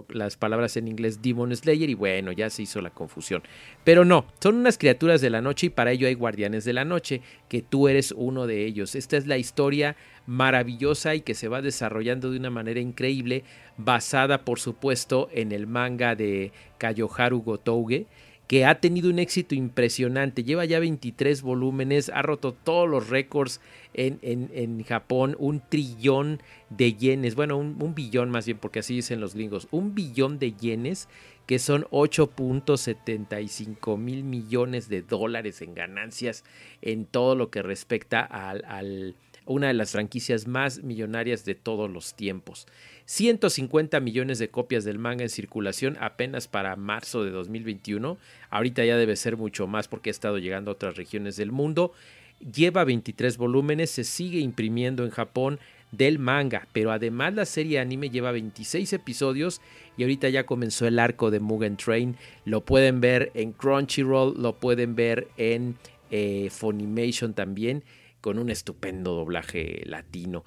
[0.09, 3.41] las palabras en inglés Demon Slayer y bueno, ya se hizo la confusión.
[3.83, 6.85] Pero no, son unas criaturas de la noche y para ello hay guardianes de la
[6.85, 8.95] noche, que tú eres uno de ellos.
[8.95, 9.95] Esta es la historia
[10.27, 13.43] maravillosa y que se va desarrollando de una manera increíble,
[13.77, 18.05] basada por supuesto en el manga de Kayoharu Gotouge
[18.51, 20.43] que ha tenido un éxito impresionante.
[20.43, 23.61] Lleva ya 23 volúmenes, ha roto todos los récords
[23.93, 29.21] en, en, Japón, un trillón de yenes, bueno, un, billón más bien, porque así dicen
[29.21, 31.07] los gringos, un billón de yenes
[31.45, 36.43] que son 8.75 mil millones de dólares en ganancias
[36.81, 42.15] en todo lo que respecta al una de las franquicias más millonarias de todos los
[42.15, 42.67] tiempos.
[43.11, 48.17] 150 millones de copias del manga en circulación apenas para marzo de 2021.
[48.49, 51.91] Ahorita ya debe ser mucho más porque ha estado llegando a otras regiones del mundo.
[52.39, 55.59] Lleva 23 volúmenes, se sigue imprimiendo en Japón
[55.91, 59.59] del manga, pero además la serie anime lleva 26 episodios
[59.97, 62.15] y ahorita ya comenzó el arco de Mugen Train.
[62.45, 65.75] Lo pueden ver en Crunchyroll, lo pueden ver en
[66.11, 67.83] eh, Funimation también,
[68.21, 70.45] con un estupendo doblaje latino.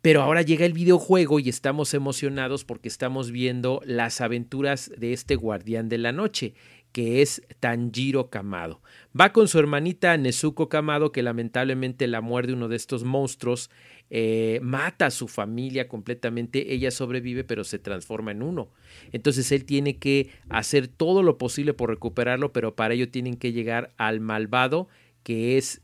[0.00, 5.34] Pero ahora llega el videojuego y estamos emocionados porque estamos viendo las aventuras de este
[5.34, 6.54] guardián de la noche,
[6.92, 8.80] que es Tanjiro Kamado.
[9.18, 13.70] Va con su hermanita Nezuko Kamado, que lamentablemente la muerde uno de estos monstruos,
[14.10, 18.70] eh, mata a su familia completamente, ella sobrevive pero se transforma en uno.
[19.12, 23.52] Entonces él tiene que hacer todo lo posible por recuperarlo, pero para ello tienen que
[23.52, 24.88] llegar al malvado
[25.22, 25.82] que es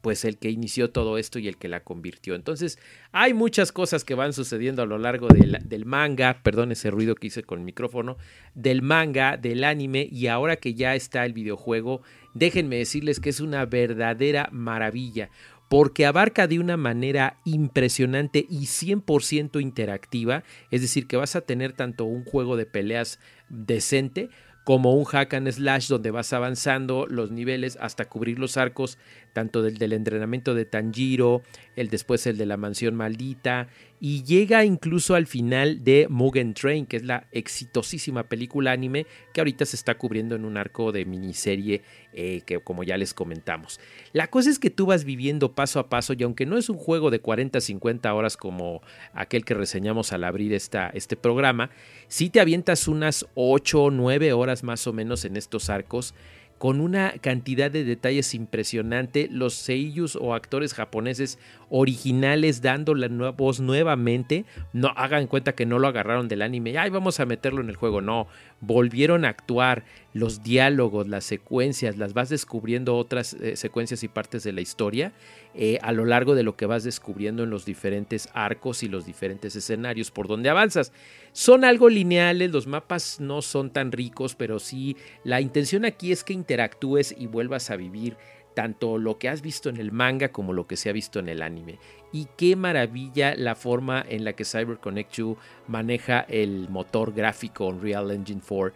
[0.00, 2.34] pues el que inició todo esto y el que la convirtió.
[2.34, 2.78] Entonces,
[3.12, 7.28] hay muchas cosas que van sucediendo a lo largo del manga, perdón ese ruido que
[7.28, 8.16] hice con el micrófono,
[8.54, 12.02] del manga, del anime y ahora que ya está el videojuego,
[12.34, 15.30] déjenme decirles que es una verdadera maravilla
[15.68, 21.74] porque abarca de una manera impresionante y 100% interactiva, es decir, que vas a tener
[21.74, 24.30] tanto un juego de peleas decente
[24.68, 28.98] como un hack and slash donde vas avanzando los niveles hasta cubrir los arcos
[29.32, 31.40] tanto del, del entrenamiento de Tanjiro,
[31.74, 33.68] el después el de la mansión maldita,
[34.00, 39.40] y llega incluso al final de Mugen Train, que es la exitosísima película anime que
[39.40, 41.82] ahorita se está cubriendo en un arco de miniserie
[42.12, 43.80] eh, que como ya les comentamos.
[44.12, 46.76] La cosa es que tú vas viviendo paso a paso y aunque no es un
[46.76, 48.82] juego de 40-50 horas como
[49.12, 51.70] aquel que reseñamos al abrir esta, este programa,
[52.06, 56.14] sí te avientas unas 8 o 9 horas más o menos en estos arcos
[56.58, 61.38] con una cantidad de detalles impresionante, los seiyus o actores japoneses
[61.70, 66.90] originales dando la voz nuevamente, no hagan cuenta que no lo agarraron del anime, ay
[66.90, 68.26] vamos a meterlo en el juego, no,
[68.60, 74.42] volvieron a actuar, los diálogos, las secuencias, las vas descubriendo otras eh, secuencias y partes
[74.42, 75.12] de la historia
[75.54, 79.06] eh, a lo largo de lo que vas descubriendo en los diferentes arcos y los
[79.06, 80.92] diferentes escenarios por donde avanzas.
[81.38, 86.24] Son algo lineales, los mapas no son tan ricos, pero sí la intención aquí es
[86.24, 88.16] que interactúes y vuelvas a vivir
[88.54, 91.28] tanto lo que has visto en el manga como lo que se ha visto en
[91.28, 91.78] el anime.
[92.10, 95.36] Y qué maravilla la forma en la que CyberConnect 2
[95.68, 98.74] maneja el motor gráfico Unreal Engine 4.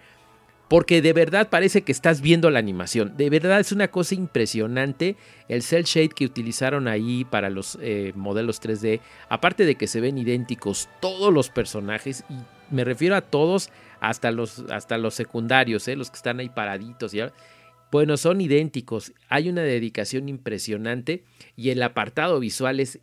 [0.72, 3.14] Porque de verdad parece que estás viendo la animación.
[3.14, 8.14] De verdad es una cosa impresionante el cel shade que utilizaron ahí para los eh,
[8.16, 9.02] modelos 3D.
[9.28, 12.24] Aparte de que se ven idénticos todos los personajes.
[12.30, 12.36] Y
[12.74, 13.68] me refiero a todos
[14.00, 17.12] hasta los, hasta los secundarios, eh, los que están ahí paraditos.
[17.90, 19.12] Bueno, son idénticos.
[19.28, 21.22] Hay una dedicación impresionante
[21.54, 22.98] y el apartado visual es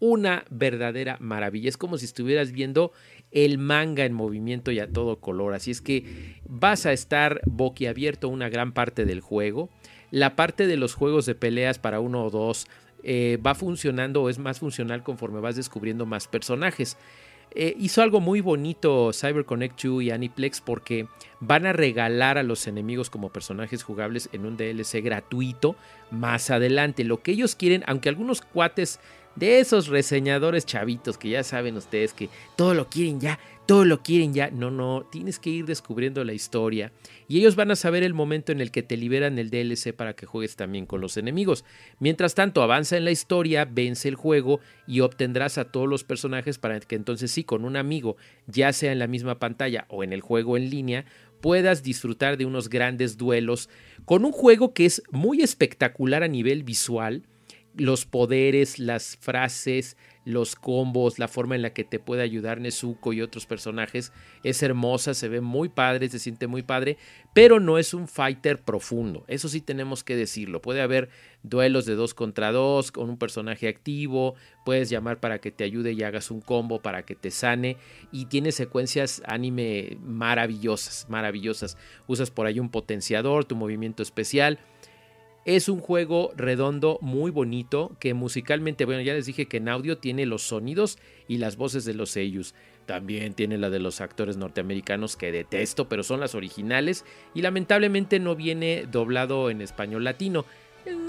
[0.00, 1.68] una verdadera maravilla.
[1.68, 2.92] Es como si estuvieras viendo
[3.34, 5.52] el manga en movimiento y a todo color.
[5.54, 9.68] Así es que vas a estar boquiabierto una gran parte del juego.
[10.10, 12.68] La parte de los juegos de peleas para uno o dos
[13.02, 16.96] eh, va funcionando o es más funcional conforme vas descubriendo más personajes.
[17.56, 21.06] Eh, hizo algo muy bonito CyberConnect 2 y Aniplex porque
[21.40, 25.76] van a regalar a los enemigos como personajes jugables en un DLC gratuito
[26.10, 27.02] más adelante.
[27.02, 29.00] Lo que ellos quieren, aunque algunos cuates
[29.36, 34.02] de esos reseñadores chavitos que ya saben ustedes que todo lo quieren ya, todo lo
[34.02, 34.50] quieren ya.
[34.50, 36.92] No, no, tienes que ir descubriendo la historia
[37.28, 40.14] y ellos van a saber el momento en el que te liberan el DLC para
[40.14, 41.64] que juegues también con los enemigos.
[41.98, 46.58] Mientras tanto, avanza en la historia, vence el juego y obtendrás a todos los personajes
[46.58, 48.16] para que entonces sí, con un amigo,
[48.46, 51.04] ya sea en la misma pantalla o en el juego en línea,
[51.40, 53.68] puedas disfrutar de unos grandes duelos
[54.04, 57.22] con un juego que es muy espectacular a nivel visual.
[57.76, 63.12] Los poderes, las frases, los combos, la forma en la que te puede ayudar Nezuko
[63.12, 66.96] y otros personajes es hermosa, se ve muy padre, se siente muy padre,
[67.34, 69.24] pero no es un fighter profundo.
[69.28, 70.62] Eso sí tenemos que decirlo.
[70.62, 71.10] Puede haber
[71.42, 74.34] duelos de dos contra dos con un personaje activo,
[74.64, 77.76] puedes llamar para que te ayude y hagas un combo para que te sane
[78.10, 81.76] y tiene secuencias anime maravillosas, maravillosas.
[82.06, 84.58] Usas por ahí un potenciador, tu movimiento especial
[85.44, 89.98] es un juego redondo, muy bonito, que musicalmente, bueno, ya les dije que en audio
[89.98, 92.54] tiene los sonidos y las voces de los sellos.
[92.86, 97.04] También tiene la de los actores norteamericanos que detesto, pero son las originales
[97.34, 100.44] y lamentablemente no viene doblado en español latino.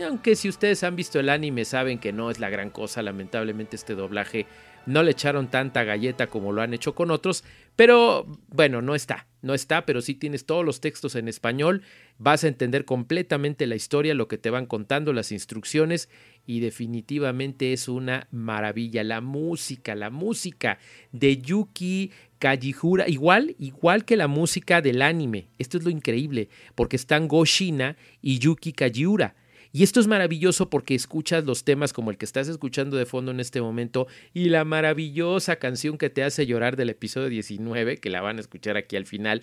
[0.05, 3.75] Aunque si ustedes han visto el anime saben que no es la gran cosa, lamentablemente
[3.75, 4.45] este doblaje
[4.85, 7.43] no le echaron tanta galleta como lo han hecho con otros,
[7.75, 11.81] pero bueno, no está, no está, pero sí tienes todos los textos en español,
[12.17, 16.09] vas a entender completamente la historia, lo que te van contando, las instrucciones
[16.45, 19.03] y definitivamente es una maravilla.
[19.03, 20.77] La música, la música
[21.11, 25.47] de Yuki Kajihura, igual, igual que la música del anime.
[25.57, 29.35] Esto es lo increíble, porque están Goshina y Yuki Kajiura
[29.75, 33.31] y esto es maravilloso porque escuchas los temas como el que estás escuchando de fondo
[33.31, 38.09] en este momento y la maravillosa canción que te hace llorar del episodio 19, que
[38.09, 39.41] la van a escuchar aquí al final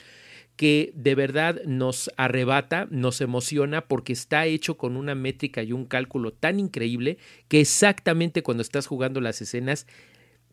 [0.57, 5.85] que de verdad nos arrebata, nos emociona porque está hecho con una métrica y un
[5.85, 7.19] cálculo tan increíble
[7.49, 9.87] que exactamente cuando estás jugando las escenas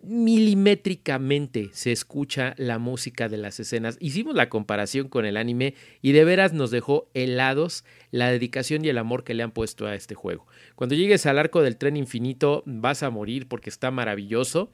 [0.01, 3.97] milimétricamente se escucha la música de las escenas.
[3.99, 8.89] Hicimos la comparación con el anime y de veras nos dejó helados la dedicación y
[8.89, 10.47] el amor que le han puesto a este juego.
[10.75, 14.71] Cuando llegues al arco del tren infinito vas a morir porque está maravilloso.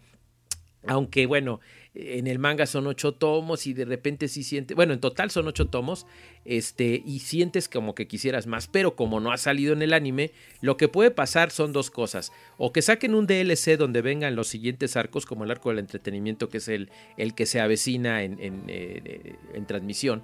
[0.87, 1.59] Aunque bueno,
[1.95, 5.47] en el manga son ocho tomos y de repente sí sientes, bueno, en total son
[5.47, 6.05] ocho tomos,
[6.43, 10.31] este, y sientes como que quisieras más, pero como no ha salido en el anime,
[10.61, 14.47] lo que puede pasar son dos cosas, o que saquen un DLC donde vengan los
[14.47, 18.39] siguientes arcos, como el arco del entretenimiento, que es el, el que se avecina en,
[18.41, 20.21] en, eh, en transmisión,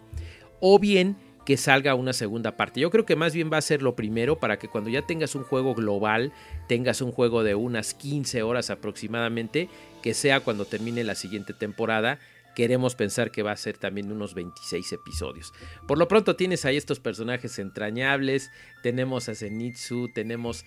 [0.60, 2.80] o bien que salga una segunda parte.
[2.80, 5.36] Yo creo que más bien va a ser lo primero para que cuando ya tengas
[5.36, 6.32] un juego global,
[6.68, 9.70] tengas un juego de unas 15 horas aproximadamente,
[10.02, 12.20] que sea cuando termine la siguiente temporada.
[12.56, 15.54] Queremos pensar que va a ser también unos 26 episodios.
[15.88, 18.52] Por lo pronto tienes ahí estos personajes entrañables.
[18.84, 20.66] Tenemos a Zenitsu, tenemos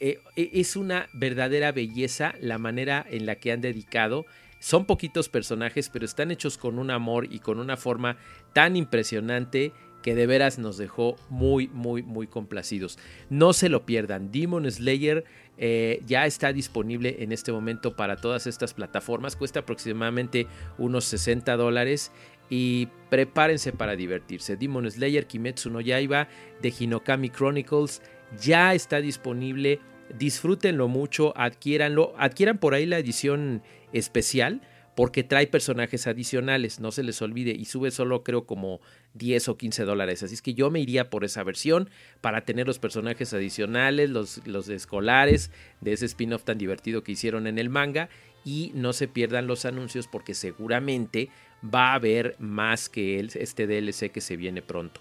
[0.00, 4.26] eh, e, es una verdadera belleza la manera en la que han dedicado.
[4.58, 8.18] Son poquitos personajes, pero están hechos con un amor y con una forma
[8.52, 9.72] tan impresionante
[10.02, 12.98] que de veras nos dejó muy, muy, muy complacidos.
[13.28, 14.32] No se lo pierdan.
[14.32, 15.24] Demon Slayer
[15.62, 19.36] eh, ya está disponible en este momento para todas estas plataformas.
[19.36, 20.46] Cuesta aproximadamente
[20.78, 22.10] unos 60 dólares.
[22.48, 24.56] Y prepárense para divertirse.
[24.56, 26.26] Demon Slayer, Kimetsu no Yaiba,
[26.60, 28.02] de Hinokami Chronicles
[28.40, 29.78] ya está disponible.
[30.18, 32.14] Disfrútenlo mucho, adquiéranlo.
[32.16, 34.62] Adquieran por ahí la edición especial
[35.00, 38.82] porque trae personajes adicionales, no se les olvide, y sube solo creo como
[39.14, 40.22] 10 o 15 dólares.
[40.22, 41.88] Así es que yo me iría por esa versión
[42.20, 47.46] para tener los personajes adicionales, los, los escolares de ese spin-off tan divertido que hicieron
[47.46, 48.10] en el manga.
[48.44, 51.30] Y no se pierdan los anuncios porque seguramente
[51.64, 55.00] va a haber más que este DLC que se viene pronto.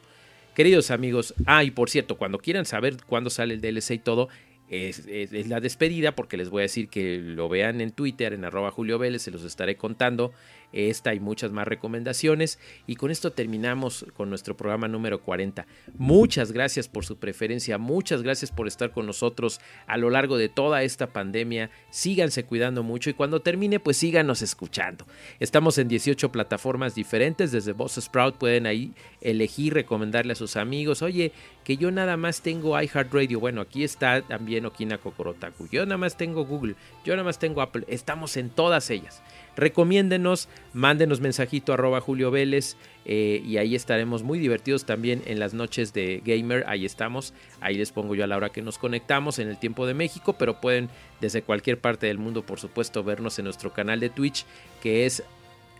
[0.56, 4.30] Queridos amigos, ah, y por cierto, cuando quieran saber cuándo sale el DLC y todo,
[4.70, 5.05] es,
[5.47, 8.99] la despedida porque les voy a decir que lo vean en Twitter, en arroba Julio
[8.99, 10.32] Vélez, se los estaré contando
[10.72, 12.59] esta y muchas más recomendaciones.
[12.88, 15.65] Y con esto terminamos con nuestro programa número 40.
[15.97, 20.49] Muchas gracias por su preferencia, muchas gracias por estar con nosotros a lo largo de
[20.49, 21.70] toda esta pandemia.
[21.89, 25.05] Síganse cuidando mucho y cuando termine, pues síganos escuchando.
[25.39, 31.01] Estamos en 18 plataformas diferentes, desde Boss Sprout pueden ahí elegir, recomendarle a sus amigos,
[31.01, 31.32] oye,
[31.63, 33.39] que yo nada más tengo iHeartRadio.
[33.39, 35.67] Bueno, aquí está también Okina Kokorotaku.
[35.72, 37.86] Yo nada más tengo Google, yo nada más tengo Apple.
[37.88, 39.22] Estamos en todas ellas
[39.56, 42.76] recomiéndenos, mándenos mensajito arroba Julio Vélez
[43.06, 47.76] eh, y ahí estaremos muy divertidos también en las noches de Gamer, ahí estamos, ahí
[47.76, 50.62] les pongo yo a la hora que nos conectamos en el tiempo de México, pero
[50.62, 50.89] pueden
[51.22, 54.45] desde cualquier parte del mundo por supuesto vernos en nuestro canal de Twitch
[54.82, 55.24] que es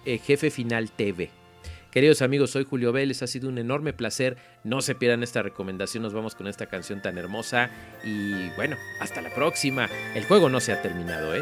[0.06, 1.30] eh, Jefe Final TV.
[1.92, 4.38] Queridos amigos, soy Julio Vélez, ha sido un enorme placer.
[4.64, 7.72] No se pierdan esta recomendación, nos vamos con esta canción tan hermosa.
[8.04, 9.90] Y bueno, hasta la próxima.
[10.14, 11.42] El juego no se ha terminado, ¿eh?